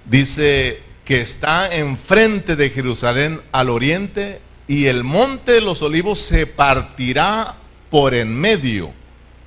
[0.06, 6.48] Dice que está enfrente de Jerusalén al oriente y el monte de los olivos se
[6.48, 7.56] partirá
[7.89, 8.92] por en medio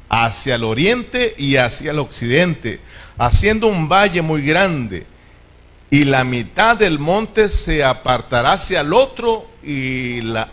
[0.09, 2.81] hacia el oriente y hacia el occidente,
[3.19, 5.07] haciendo un valle muy grande.
[5.91, 10.49] Y la mitad del monte se apartará hacia el otro y la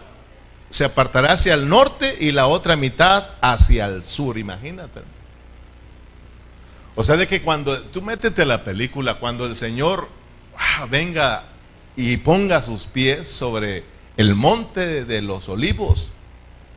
[0.74, 5.02] se apartará hacia el norte y la otra mitad hacia el sur, imagínate.
[6.96, 10.08] O sea, de que cuando tú métete la película, cuando el Señor
[10.58, 11.44] Ah, venga
[11.96, 13.84] y ponga sus pies sobre
[14.18, 16.10] el monte de los olivos,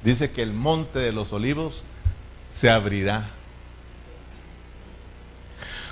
[0.02, 1.82] dice que el monte de los olivos
[2.54, 3.30] se abrirá.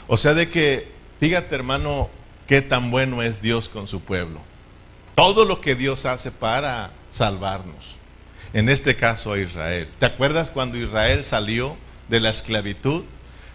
[0.06, 2.10] O sea, de que, fíjate hermano,
[2.46, 4.40] qué tan bueno es Dios con su pueblo.
[5.14, 7.96] Todo lo que Dios hace para salvarnos.
[8.52, 9.88] En este caso a Israel.
[9.98, 11.76] ¿Te acuerdas cuando Israel salió
[12.08, 13.04] de la esclavitud?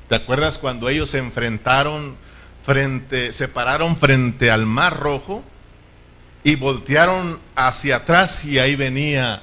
[0.08, 2.16] ¿Te acuerdas cuando ellos se enfrentaron
[2.66, 5.44] frente, se pararon frente al mar rojo
[6.44, 9.42] y voltearon hacia atrás y ahí venía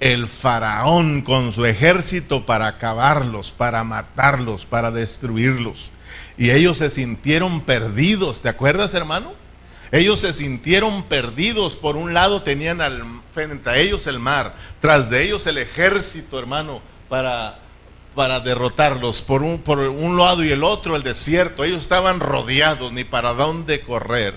[0.00, 5.90] el faraón con su ejército para acabarlos, para matarlos, para destruirlos.
[6.36, 9.39] Y ellos se sintieron perdidos, ¿te acuerdas hermano?
[9.92, 11.76] Ellos se sintieron perdidos.
[11.76, 12.80] Por un lado tenían
[13.34, 17.58] frente a ellos el mar, tras de ellos el ejército, hermano, para
[18.14, 19.22] para derrotarlos.
[19.22, 21.64] Por un, por un lado y el otro el desierto.
[21.64, 24.34] Ellos estaban rodeados, ni para dónde correr.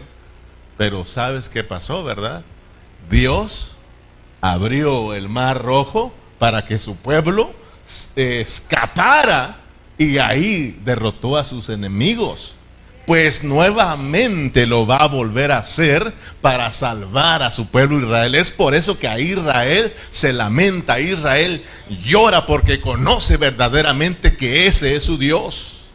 [0.78, 2.44] Pero ¿sabes qué pasó, verdad?
[3.10, 3.76] Dios
[4.42, 7.54] abrió el mar rojo para que su pueblo
[8.16, 9.58] escapara
[9.98, 12.56] y ahí derrotó a sus enemigos
[13.06, 18.36] pues nuevamente lo va a volver a hacer para salvar a su pueblo Israel.
[18.36, 21.64] Es por eso que a Israel se lamenta, Israel
[22.06, 25.86] llora porque conoce verdaderamente que ese es su Dios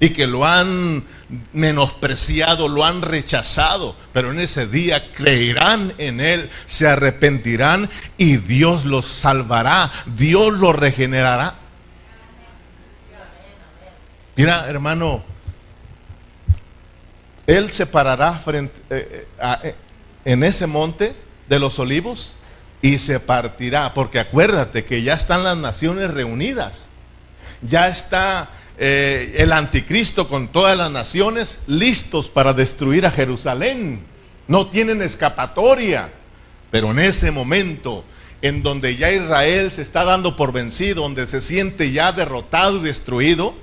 [0.00, 1.04] y que lo han
[1.52, 7.88] menospreciado, lo han rechazado, pero en ese día creerán en Él, se arrepentirán
[8.18, 11.54] y Dios los salvará, Dios los regenerará.
[14.34, 15.24] Mira, hermano,
[17.46, 19.74] él se parará frente, eh, eh, eh,
[20.24, 21.14] en ese monte
[21.48, 22.36] de los olivos
[22.80, 26.86] y se partirá, porque acuérdate que ya están las naciones reunidas,
[27.62, 34.04] ya está el anticristo con todas las naciones listos para destruir a Jerusalén,
[34.48, 36.10] no tienen escapatoria,
[36.72, 38.04] pero en ese momento
[38.40, 42.82] en donde ya Israel se está dando por vencido, donde se siente ya derrotado y
[42.82, 43.54] destruido,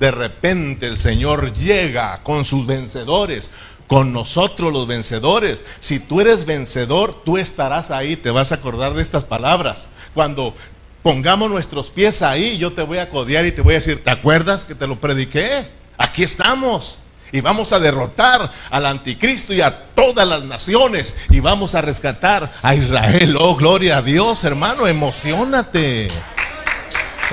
[0.00, 3.50] de repente el Señor llega con sus vencedores,
[3.86, 5.64] con nosotros los vencedores.
[5.80, 9.88] Si tú eres vencedor, tú estarás ahí, te vas a acordar de estas palabras.
[10.14, 10.54] Cuando
[11.02, 14.10] pongamos nuestros pies ahí, yo te voy a codear y te voy a decir, ¿te
[14.10, 15.66] acuerdas que te lo prediqué?
[15.96, 16.98] Aquí estamos.
[17.30, 21.14] Y vamos a derrotar al anticristo y a todas las naciones.
[21.28, 23.36] Y vamos a rescatar a Israel.
[23.38, 26.08] Oh, gloria a Dios, hermano, emocionate.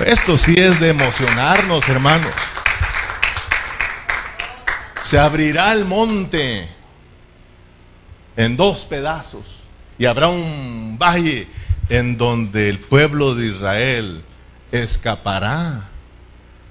[0.05, 2.33] Esto sí es de emocionarnos, hermanos.
[5.05, 6.67] Se abrirá el monte
[8.35, 9.59] en dos pedazos
[9.99, 11.47] y habrá un valle
[11.89, 14.23] en donde el pueblo de Israel
[14.71, 15.89] escapará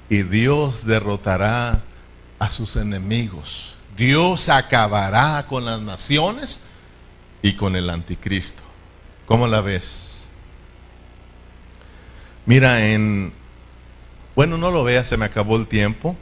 [0.09, 1.81] y Dios derrotará
[2.41, 3.79] a sus enemigos.
[3.97, 6.63] Dios acabará con las naciones
[7.41, 8.65] y con el anticristo.
[9.27, 10.27] ¿Cómo la ves?
[12.47, 13.33] Mira, en...
[14.35, 16.17] Bueno, no lo veas, se me acabó el tiempo.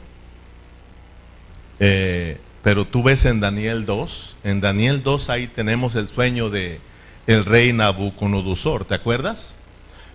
[1.79, 6.79] Eh, pero tú ves en Daniel 2, en Daniel 2 ahí tenemos el sueño de
[7.27, 9.55] el rey Nabucodonosor, ¿te acuerdas?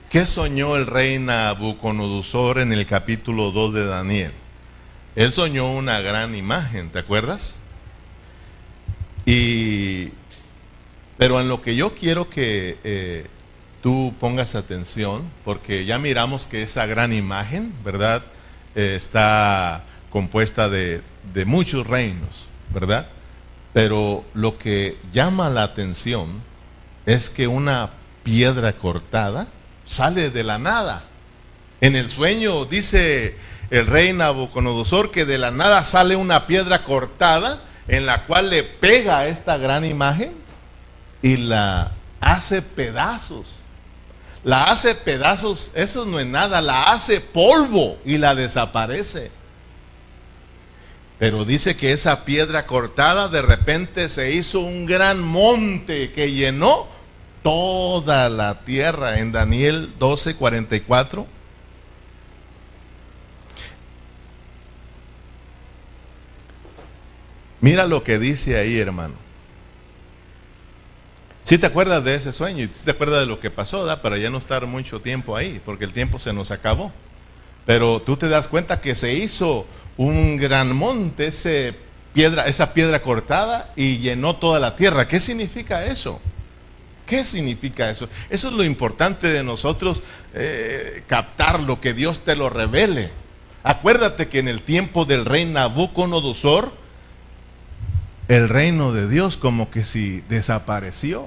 [0.08, 4.32] ¿Qué soñó el rey Nabucodonosor en el capítulo 2 de Daniel?
[5.14, 7.56] Él soñó una gran imagen, ¿te acuerdas?
[9.26, 10.10] Y,
[11.18, 13.26] pero en lo que yo quiero que eh,
[13.82, 18.22] tú pongas atención, porque ya miramos que esa gran imagen, ¿verdad?
[18.74, 21.02] Eh, está compuesta de,
[21.32, 23.08] de muchos reinos, ¿verdad?
[23.72, 26.42] Pero lo que llama la atención
[27.06, 27.90] es que una
[28.22, 29.48] piedra cortada
[29.84, 31.04] sale de la nada.
[31.80, 33.36] En el sueño dice
[33.70, 38.62] el rey Nabucodonosor que de la nada sale una piedra cortada en la cual le
[38.62, 40.32] pega esta gran imagen
[41.22, 43.46] y la hace pedazos.
[44.44, 49.30] La hace pedazos, eso no es nada, la hace polvo y la desaparece.
[51.18, 56.86] Pero dice que esa piedra cortada de repente se hizo un gran monte que llenó
[57.42, 61.26] toda la tierra en Daniel 12, 44.
[67.60, 69.14] Mira lo que dice ahí, hermano.
[71.42, 74.02] Si te acuerdas de ese sueño y si te acuerdas de lo que pasó, ¿da?
[74.02, 76.92] para ya no estar mucho tiempo ahí, porque el tiempo se nos acabó.
[77.68, 79.66] Pero tú te das cuenta que se hizo
[79.98, 85.06] un gran monte, esa piedra cortada y llenó toda la tierra.
[85.06, 86.18] ¿Qué significa eso?
[87.04, 88.08] ¿Qué significa eso?
[88.30, 90.02] Eso es lo importante de nosotros
[90.32, 93.10] eh, captar lo que Dios te lo revele.
[93.62, 96.72] Acuérdate que en el tiempo del rey Nabucodonosor,
[98.28, 101.26] el reino de Dios como que si desapareció.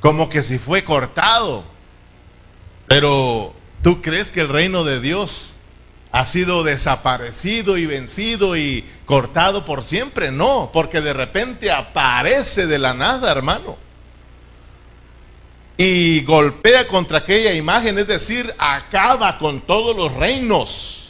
[0.00, 1.71] Como que si fue cortado.
[2.86, 5.52] Pero ¿tú crees que el reino de Dios
[6.12, 10.30] ha sido desaparecido y vencido y cortado por siempre.
[10.30, 13.78] No, porque de repente aparece de la nada, hermano.
[15.78, 21.01] Y golpea contra aquella imagen, es decir, acaba con todos los reinos.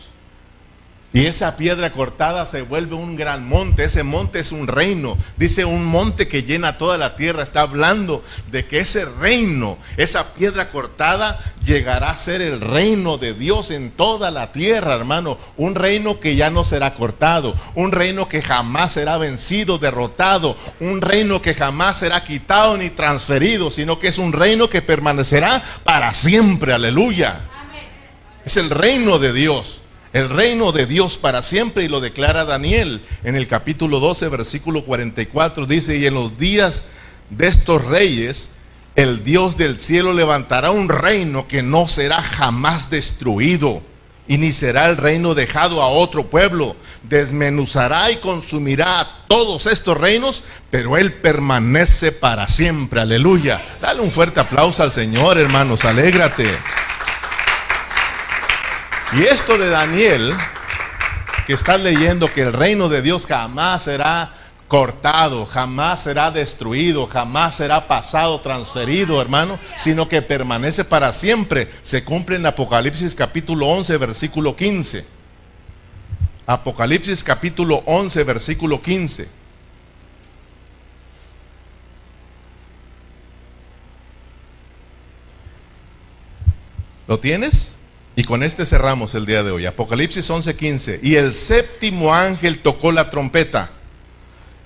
[1.15, 3.85] Y esa piedra cortada se vuelve un gran monte.
[3.85, 5.19] Ese monte es un reino.
[5.37, 7.43] Dice un monte que llena toda la tierra.
[7.43, 13.35] Está hablando de que ese reino, esa piedra cortada, llegará a ser el reino de
[13.35, 15.37] Dios en toda la tierra, hermano.
[15.59, 17.55] Un reino que ya no será cortado.
[17.75, 20.57] Un reino que jamás será vencido, derrotado.
[20.81, 25.63] Un reino que jamás será quitado ni transferido, sino que es un reino que permanecerá
[25.85, 26.73] para siempre.
[26.73, 27.41] Aleluya.
[28.47, 29.82] Es el reino de Dios
[30.13, 34.85] el reino de Dios para siempre y lo declara Daniel en el capítulo 12, versículo
[34.85, 35.67] 44.
[35.67, 36.85] Dice, y en los días
[37.31, 38.51] de estos reyes,
[38.95, 43.83] el Dios del cielo levantará un reino que no será jamás destruido
[44.29, 46.77] y ni será el reino dejado a otro pueblo.
[47.03, 53.01] Desmenuzará y consumirá todos estos reinos, pero Él permanece para siempre.
[53.01, 53.65] Aleluya.
[53.81, 55.85] Dale un fuerte aplauso al Señor, hermanos.
[55.85, 56.47] Alégrate.
[59.15, 60.35] Y esto de Daniel,
[61.47, 64.33] que estás leyendo que el reino de Dios jamás será
[64.69, 71.71] cortado, jamás será destruido, jamás será pasado, transferido, hermano, sino que permanece para siempre.
[71.83, 75.05] Se cumple en Apocalipsis capítulo 11, versículo 15.
[76.47, 79.29] Apocalipsis capítulo 11, versículo 15.
[87.07, 87.77] ¿Lo tienes?
[88.15, 89.67] Y con este cerramos el día de hoy.
[89.67, 91.01] Apocalipsis 11:15.
[91.03, 93.71] Y el séptimo ángel tocó la trompeta.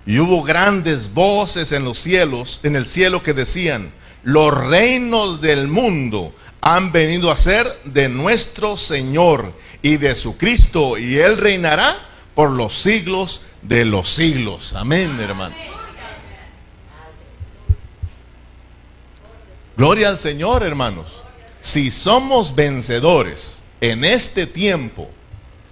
[0.05, 3.93] Y hubo grandes voces en los cielos, en el cielo que decían,
[4.23, 10.97] los reinos del mundo han venido a ser de nuestro Señor y de su Cristo,
[10.97, 11.97] y Él reinará
[12.35, 14.75] por los siglos de los siglos.
[14.75, 15.59] Amén, hermanos.
[19.77, 21.26] Gloria al Señor, hermanos
[21.67, 25.11] si somos vencedores en este tiempo,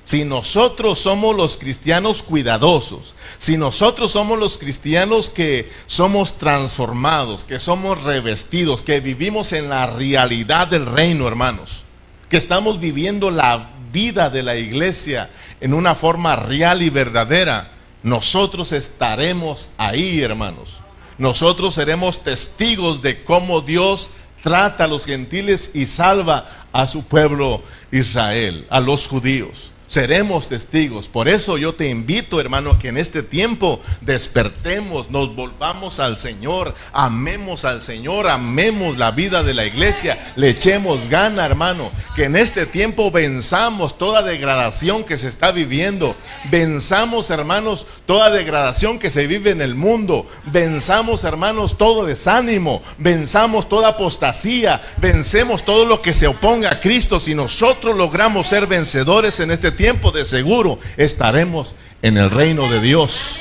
[0.03, 7.61] si nosotros somos los cristianos cuidadosos, si nosotros somos los cristianos que somos transformados, que
[7.61, 11.85] somos revestidos, que vivimos en la realidad del reino, hermanos,
[12.29, 15.31] que estamos viviendo la vida de la iglesia
[15.61, 17.71] en una forma real y verdadera,
[18.03, 20.81] nosotros estaremos ahí, hermanos.
[21.19, 24.11] Nosotros seremos testigos de cómo Dios
[24.45, 29.73] trata a los gentiles y salva a su pueblo Israel, a los judíos.
[29.95, 31.07] Seremos testigos.
[31.07, 36.75] Por eso yo te invito, hermano, que en este tiempo despertemos, nos volvamos al Señor,
[36.93, 42.35] amemos al Señor, amemos la vida de la iglesia, le echemos gana, hermano, que en
[42.35, 46.17] este tiempo venzamos toda degradación que se está viviendo,
[46.51, 53.69] venzamos, hermanos, toda degradación que se vive en el mundo, venzamos, hermanos, todo desánimo, venzamos
[53.69, 57.21] toda apostasía, vencemos todo lo que se oponga a Cristo.
[57.21, 62.81] Si nosotros logramos ser vencedores en este tiempo de seguro estaremos en el reino de
[62.81, 63.41] Dios.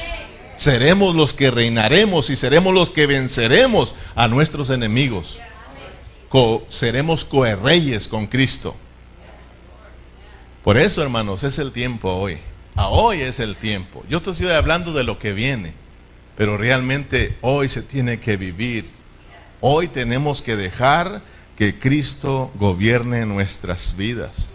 [0.58, 5.40] Seremos los que reinaremos y seremos los que venceremos a nuestros enemigos.
[6.68, 8.76] seremos coerreyes con Cristo.
[10.66, 12.40] Por eso, hermanos, es el tiempo hoy.
[12.76, 14.04] Hoy es el tiempo.
[14.10, 15.74] Yo estoy hablando de lo que viene,
[16.36, 18.90] pero realmente hoy se tiene que vivir.
[19.62, 21.22] Hoy tenemos que dejar
[21.56, 24.53] que Cristo gobierne nuestras vidas.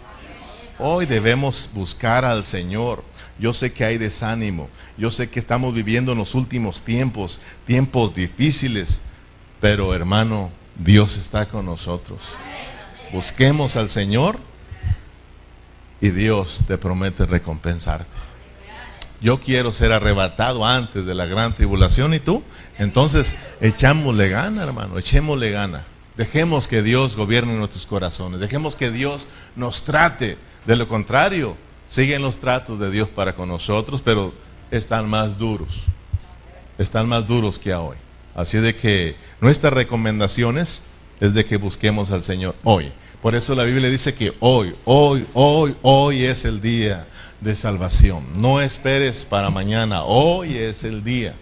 [0.81, 3.03] Hoy debemos buscar al Señor.
[3.37, 4.69] Yo sé que hay desánimo.
[4.97, 9.01] Yo sé que estamos viviendo en los últimos tiempos, tiempos difíciles.
[9.59, 12.21] Pero hermano, Dios está con nosotros.
[13.11, 14.39] Busquemos al Señor
[15.99, 18.07] y Dios te promete recompensarte.
[19.19, 22.41] Yo quiero ser arrebatado antes de la gran tribulación y tú.
[22.77, 25.83] Entonces, echámosle gana, hermano, echémosle gana.
[26.15, 28.39] Dejemos que Dios gobierne nuestros corazones.
[28.39, 29.27] Dejemos que Dios
[29.57, 30.37] nos trate
[30.69, 31.57] de lo contrario,
[31.87, 34.35] siguen los tratos de Dios para con nosotros, pero
[34.69, 35.85] están más duros.
[36.77, 37.97] Están más duros que hoy.
[38.35, 40.83] Así de que nuestras recomendaciones
[41.19, 42.91] es de que busquemos al Señor hoy.
[43.19, 47.07] Por eso la Biblia dice que hoy, hoy, hoy, hoy es el día
[47.41, 48.23] de salvación.
[48.37, 51.33] No esperes para mañana, hoy es el día.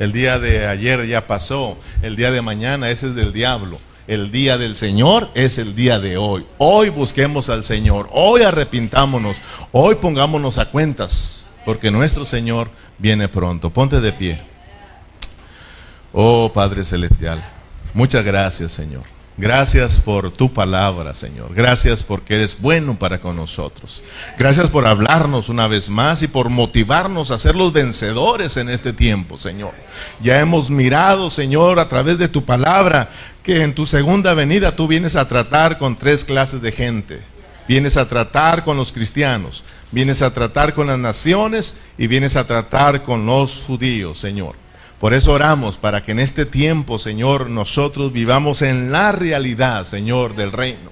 [0.00, 3.78] El día de ayer ya pasó, el día de mañana ese es del diablo.
[4.06, 6.44] El día del Señor es el día de hoy.
[6.58, 8.10] Hoy busquemos al Señor.
[8.12, 9.40] Hoy arrepintámonos.
[9.72, 11.46] Hoy pongámonos a cuentas.
[11.64, 13.70] Porque nuestro Señor viene pronto.
[13.70, 14.42] Ponte de pie.
[16.12, 17.42] Oh Padre Celestial.
[17.94, 19.04] Muchas gracias Señor.
[19.36, 21.52] Gracias por tu palabra, Señor.
[21.54, 24.04] Gracias porque eres bueno para con nosotros.
[24.38, 28.92] Gracias por hablarnos una vez más y por motivarnos a ser los vencedores en este
[28.92, 29.72] tiempo, Señor.
[30.22, 33.10] Ya hemos mirado, Señor, a través de tu palabra,
[33.42, 37.20] que en tu segunda venida tú vienes a tratar con tres clases de gente.
[37.66, 42.46] Vienes a tratar con los cristianos, vienes a tratar con las naciones y vienes a
[42.46, 44.63] tratar con los judíos, Señor.
[45.04, 50.34] Por eso oramos para que en este tiempo, Señor, nosotros vivamos en la realidad, Señor,
[50.34, 50.90] del reino.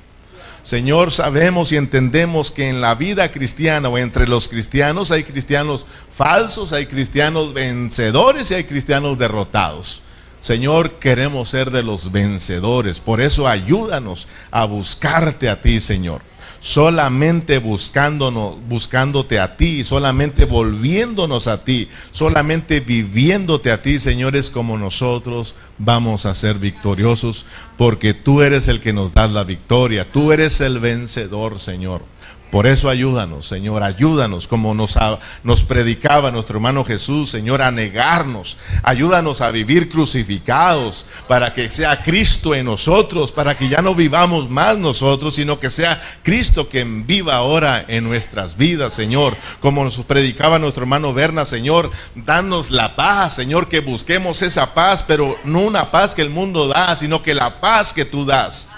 [0.62, 5.86] Señor, sabemos y entendemos que en la vida cristiana o entre los cristianos hay cristianos
[6.14, 10.02] falsos, hay cristianos vencedores y hay cristianos derrotados.
[10.42, 13.00] Señor, queremos ser de los vencedores.
[13.00, 16.20] Por eso ayúdanos a buscarte a ti, Señor
[16.62, 24.78] solamente buscándonos, buscándote a ti, solamente volviéndonos a ti, solamente viviéndote a ti, señores, como
[24.78, 27.46] nosotros vamos a ser victoriosos,
[27.76, 32.11] porque tú eres el que nos das la victoria, tú eres el vencedor, Señor.
[32.52, 38.58] Por eso ayúdanos, Señor, ayúdanos como nos, predicaba nuestro hermano Jesús, Señor, a negarnos.
[38.82, 44.50] Ayúdanos a vivir crucificados para que sea Cristo en nosotros, para que ya no vivamos
[44.50, 49.34] más nosotros, sino que sea Cristo quien viva ahora en nuestras vidas, Señor.
[49.60, 55.02] Como nos predicaba nuestro hermano Berna, Señor, danos la paz, Señor, que busquemos esa paz,
[55.02, 58.68] pero no una paz que el mundo da, sino que la paz que tú das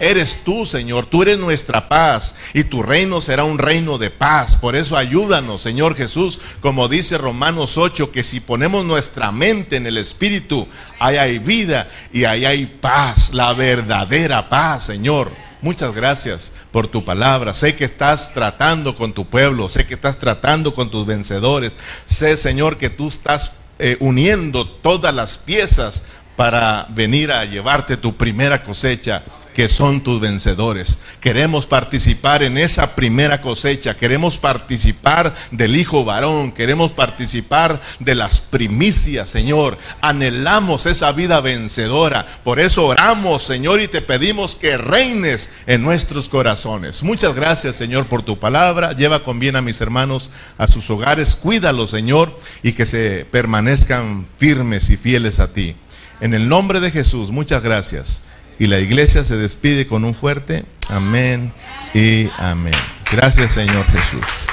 [0.00, 1.06] eres tú, Señor.
[1.06, 4.56] Tú eres nuestra paz y tu reino será un reino de paz.
[4.56, 9.86] Por eso ayúdanos, Señor Jesús, como dice Romanos 8, que si ponemos nuestra mente en
[9.86, 10.66] el Espíritu,
[10.98, 15.30] ahí hay vida y ahí hay paz, la verdadera paz, Señor.
[15.62, 17.54] Muchas gracias por tu palabra.
[17.54, 21.72] Sé que estás tratando con tu pueblo, sé que estás tratando con tus vencedores.
[22.04, 26.02] Sé, Señor, que tú estás eh, uniendo todas las piezas
[26.36, 29.22] para venir a llevarte tu primera cosecha
[29.54, 30.98] que son tus vencedores.
[31.20, 38.40] Queremos participar en esa primera cosecha, queremos participar del Hijo varón, queremos participar de las
[38.40, 39.78] primicias, Señor.
[40.00, 42.26] Anhelamos esa vida vencedora.
[42.42, 47.02] Por eso oramos, Señor, y te pedimos que reines en nuestros corazones.
[47.02, 48.92] Muchas gracias, Señor, por tu palabra.
[48.92, 51.36] Lleva con bien a mis hermanos a sus hogares.
[51.36, 55.76] Cuídalos, Señor, y que se permanezcan firmes y fieles a ti.
[56.20, 58.22] En el nombre de Jesús, muchas gracias.
[58.58, 61.52] Y la iglesia se despide con un fuerte amén
[61.92, 62.74] y amén.
[63.10, 64.43] Gracias Señor Jesús.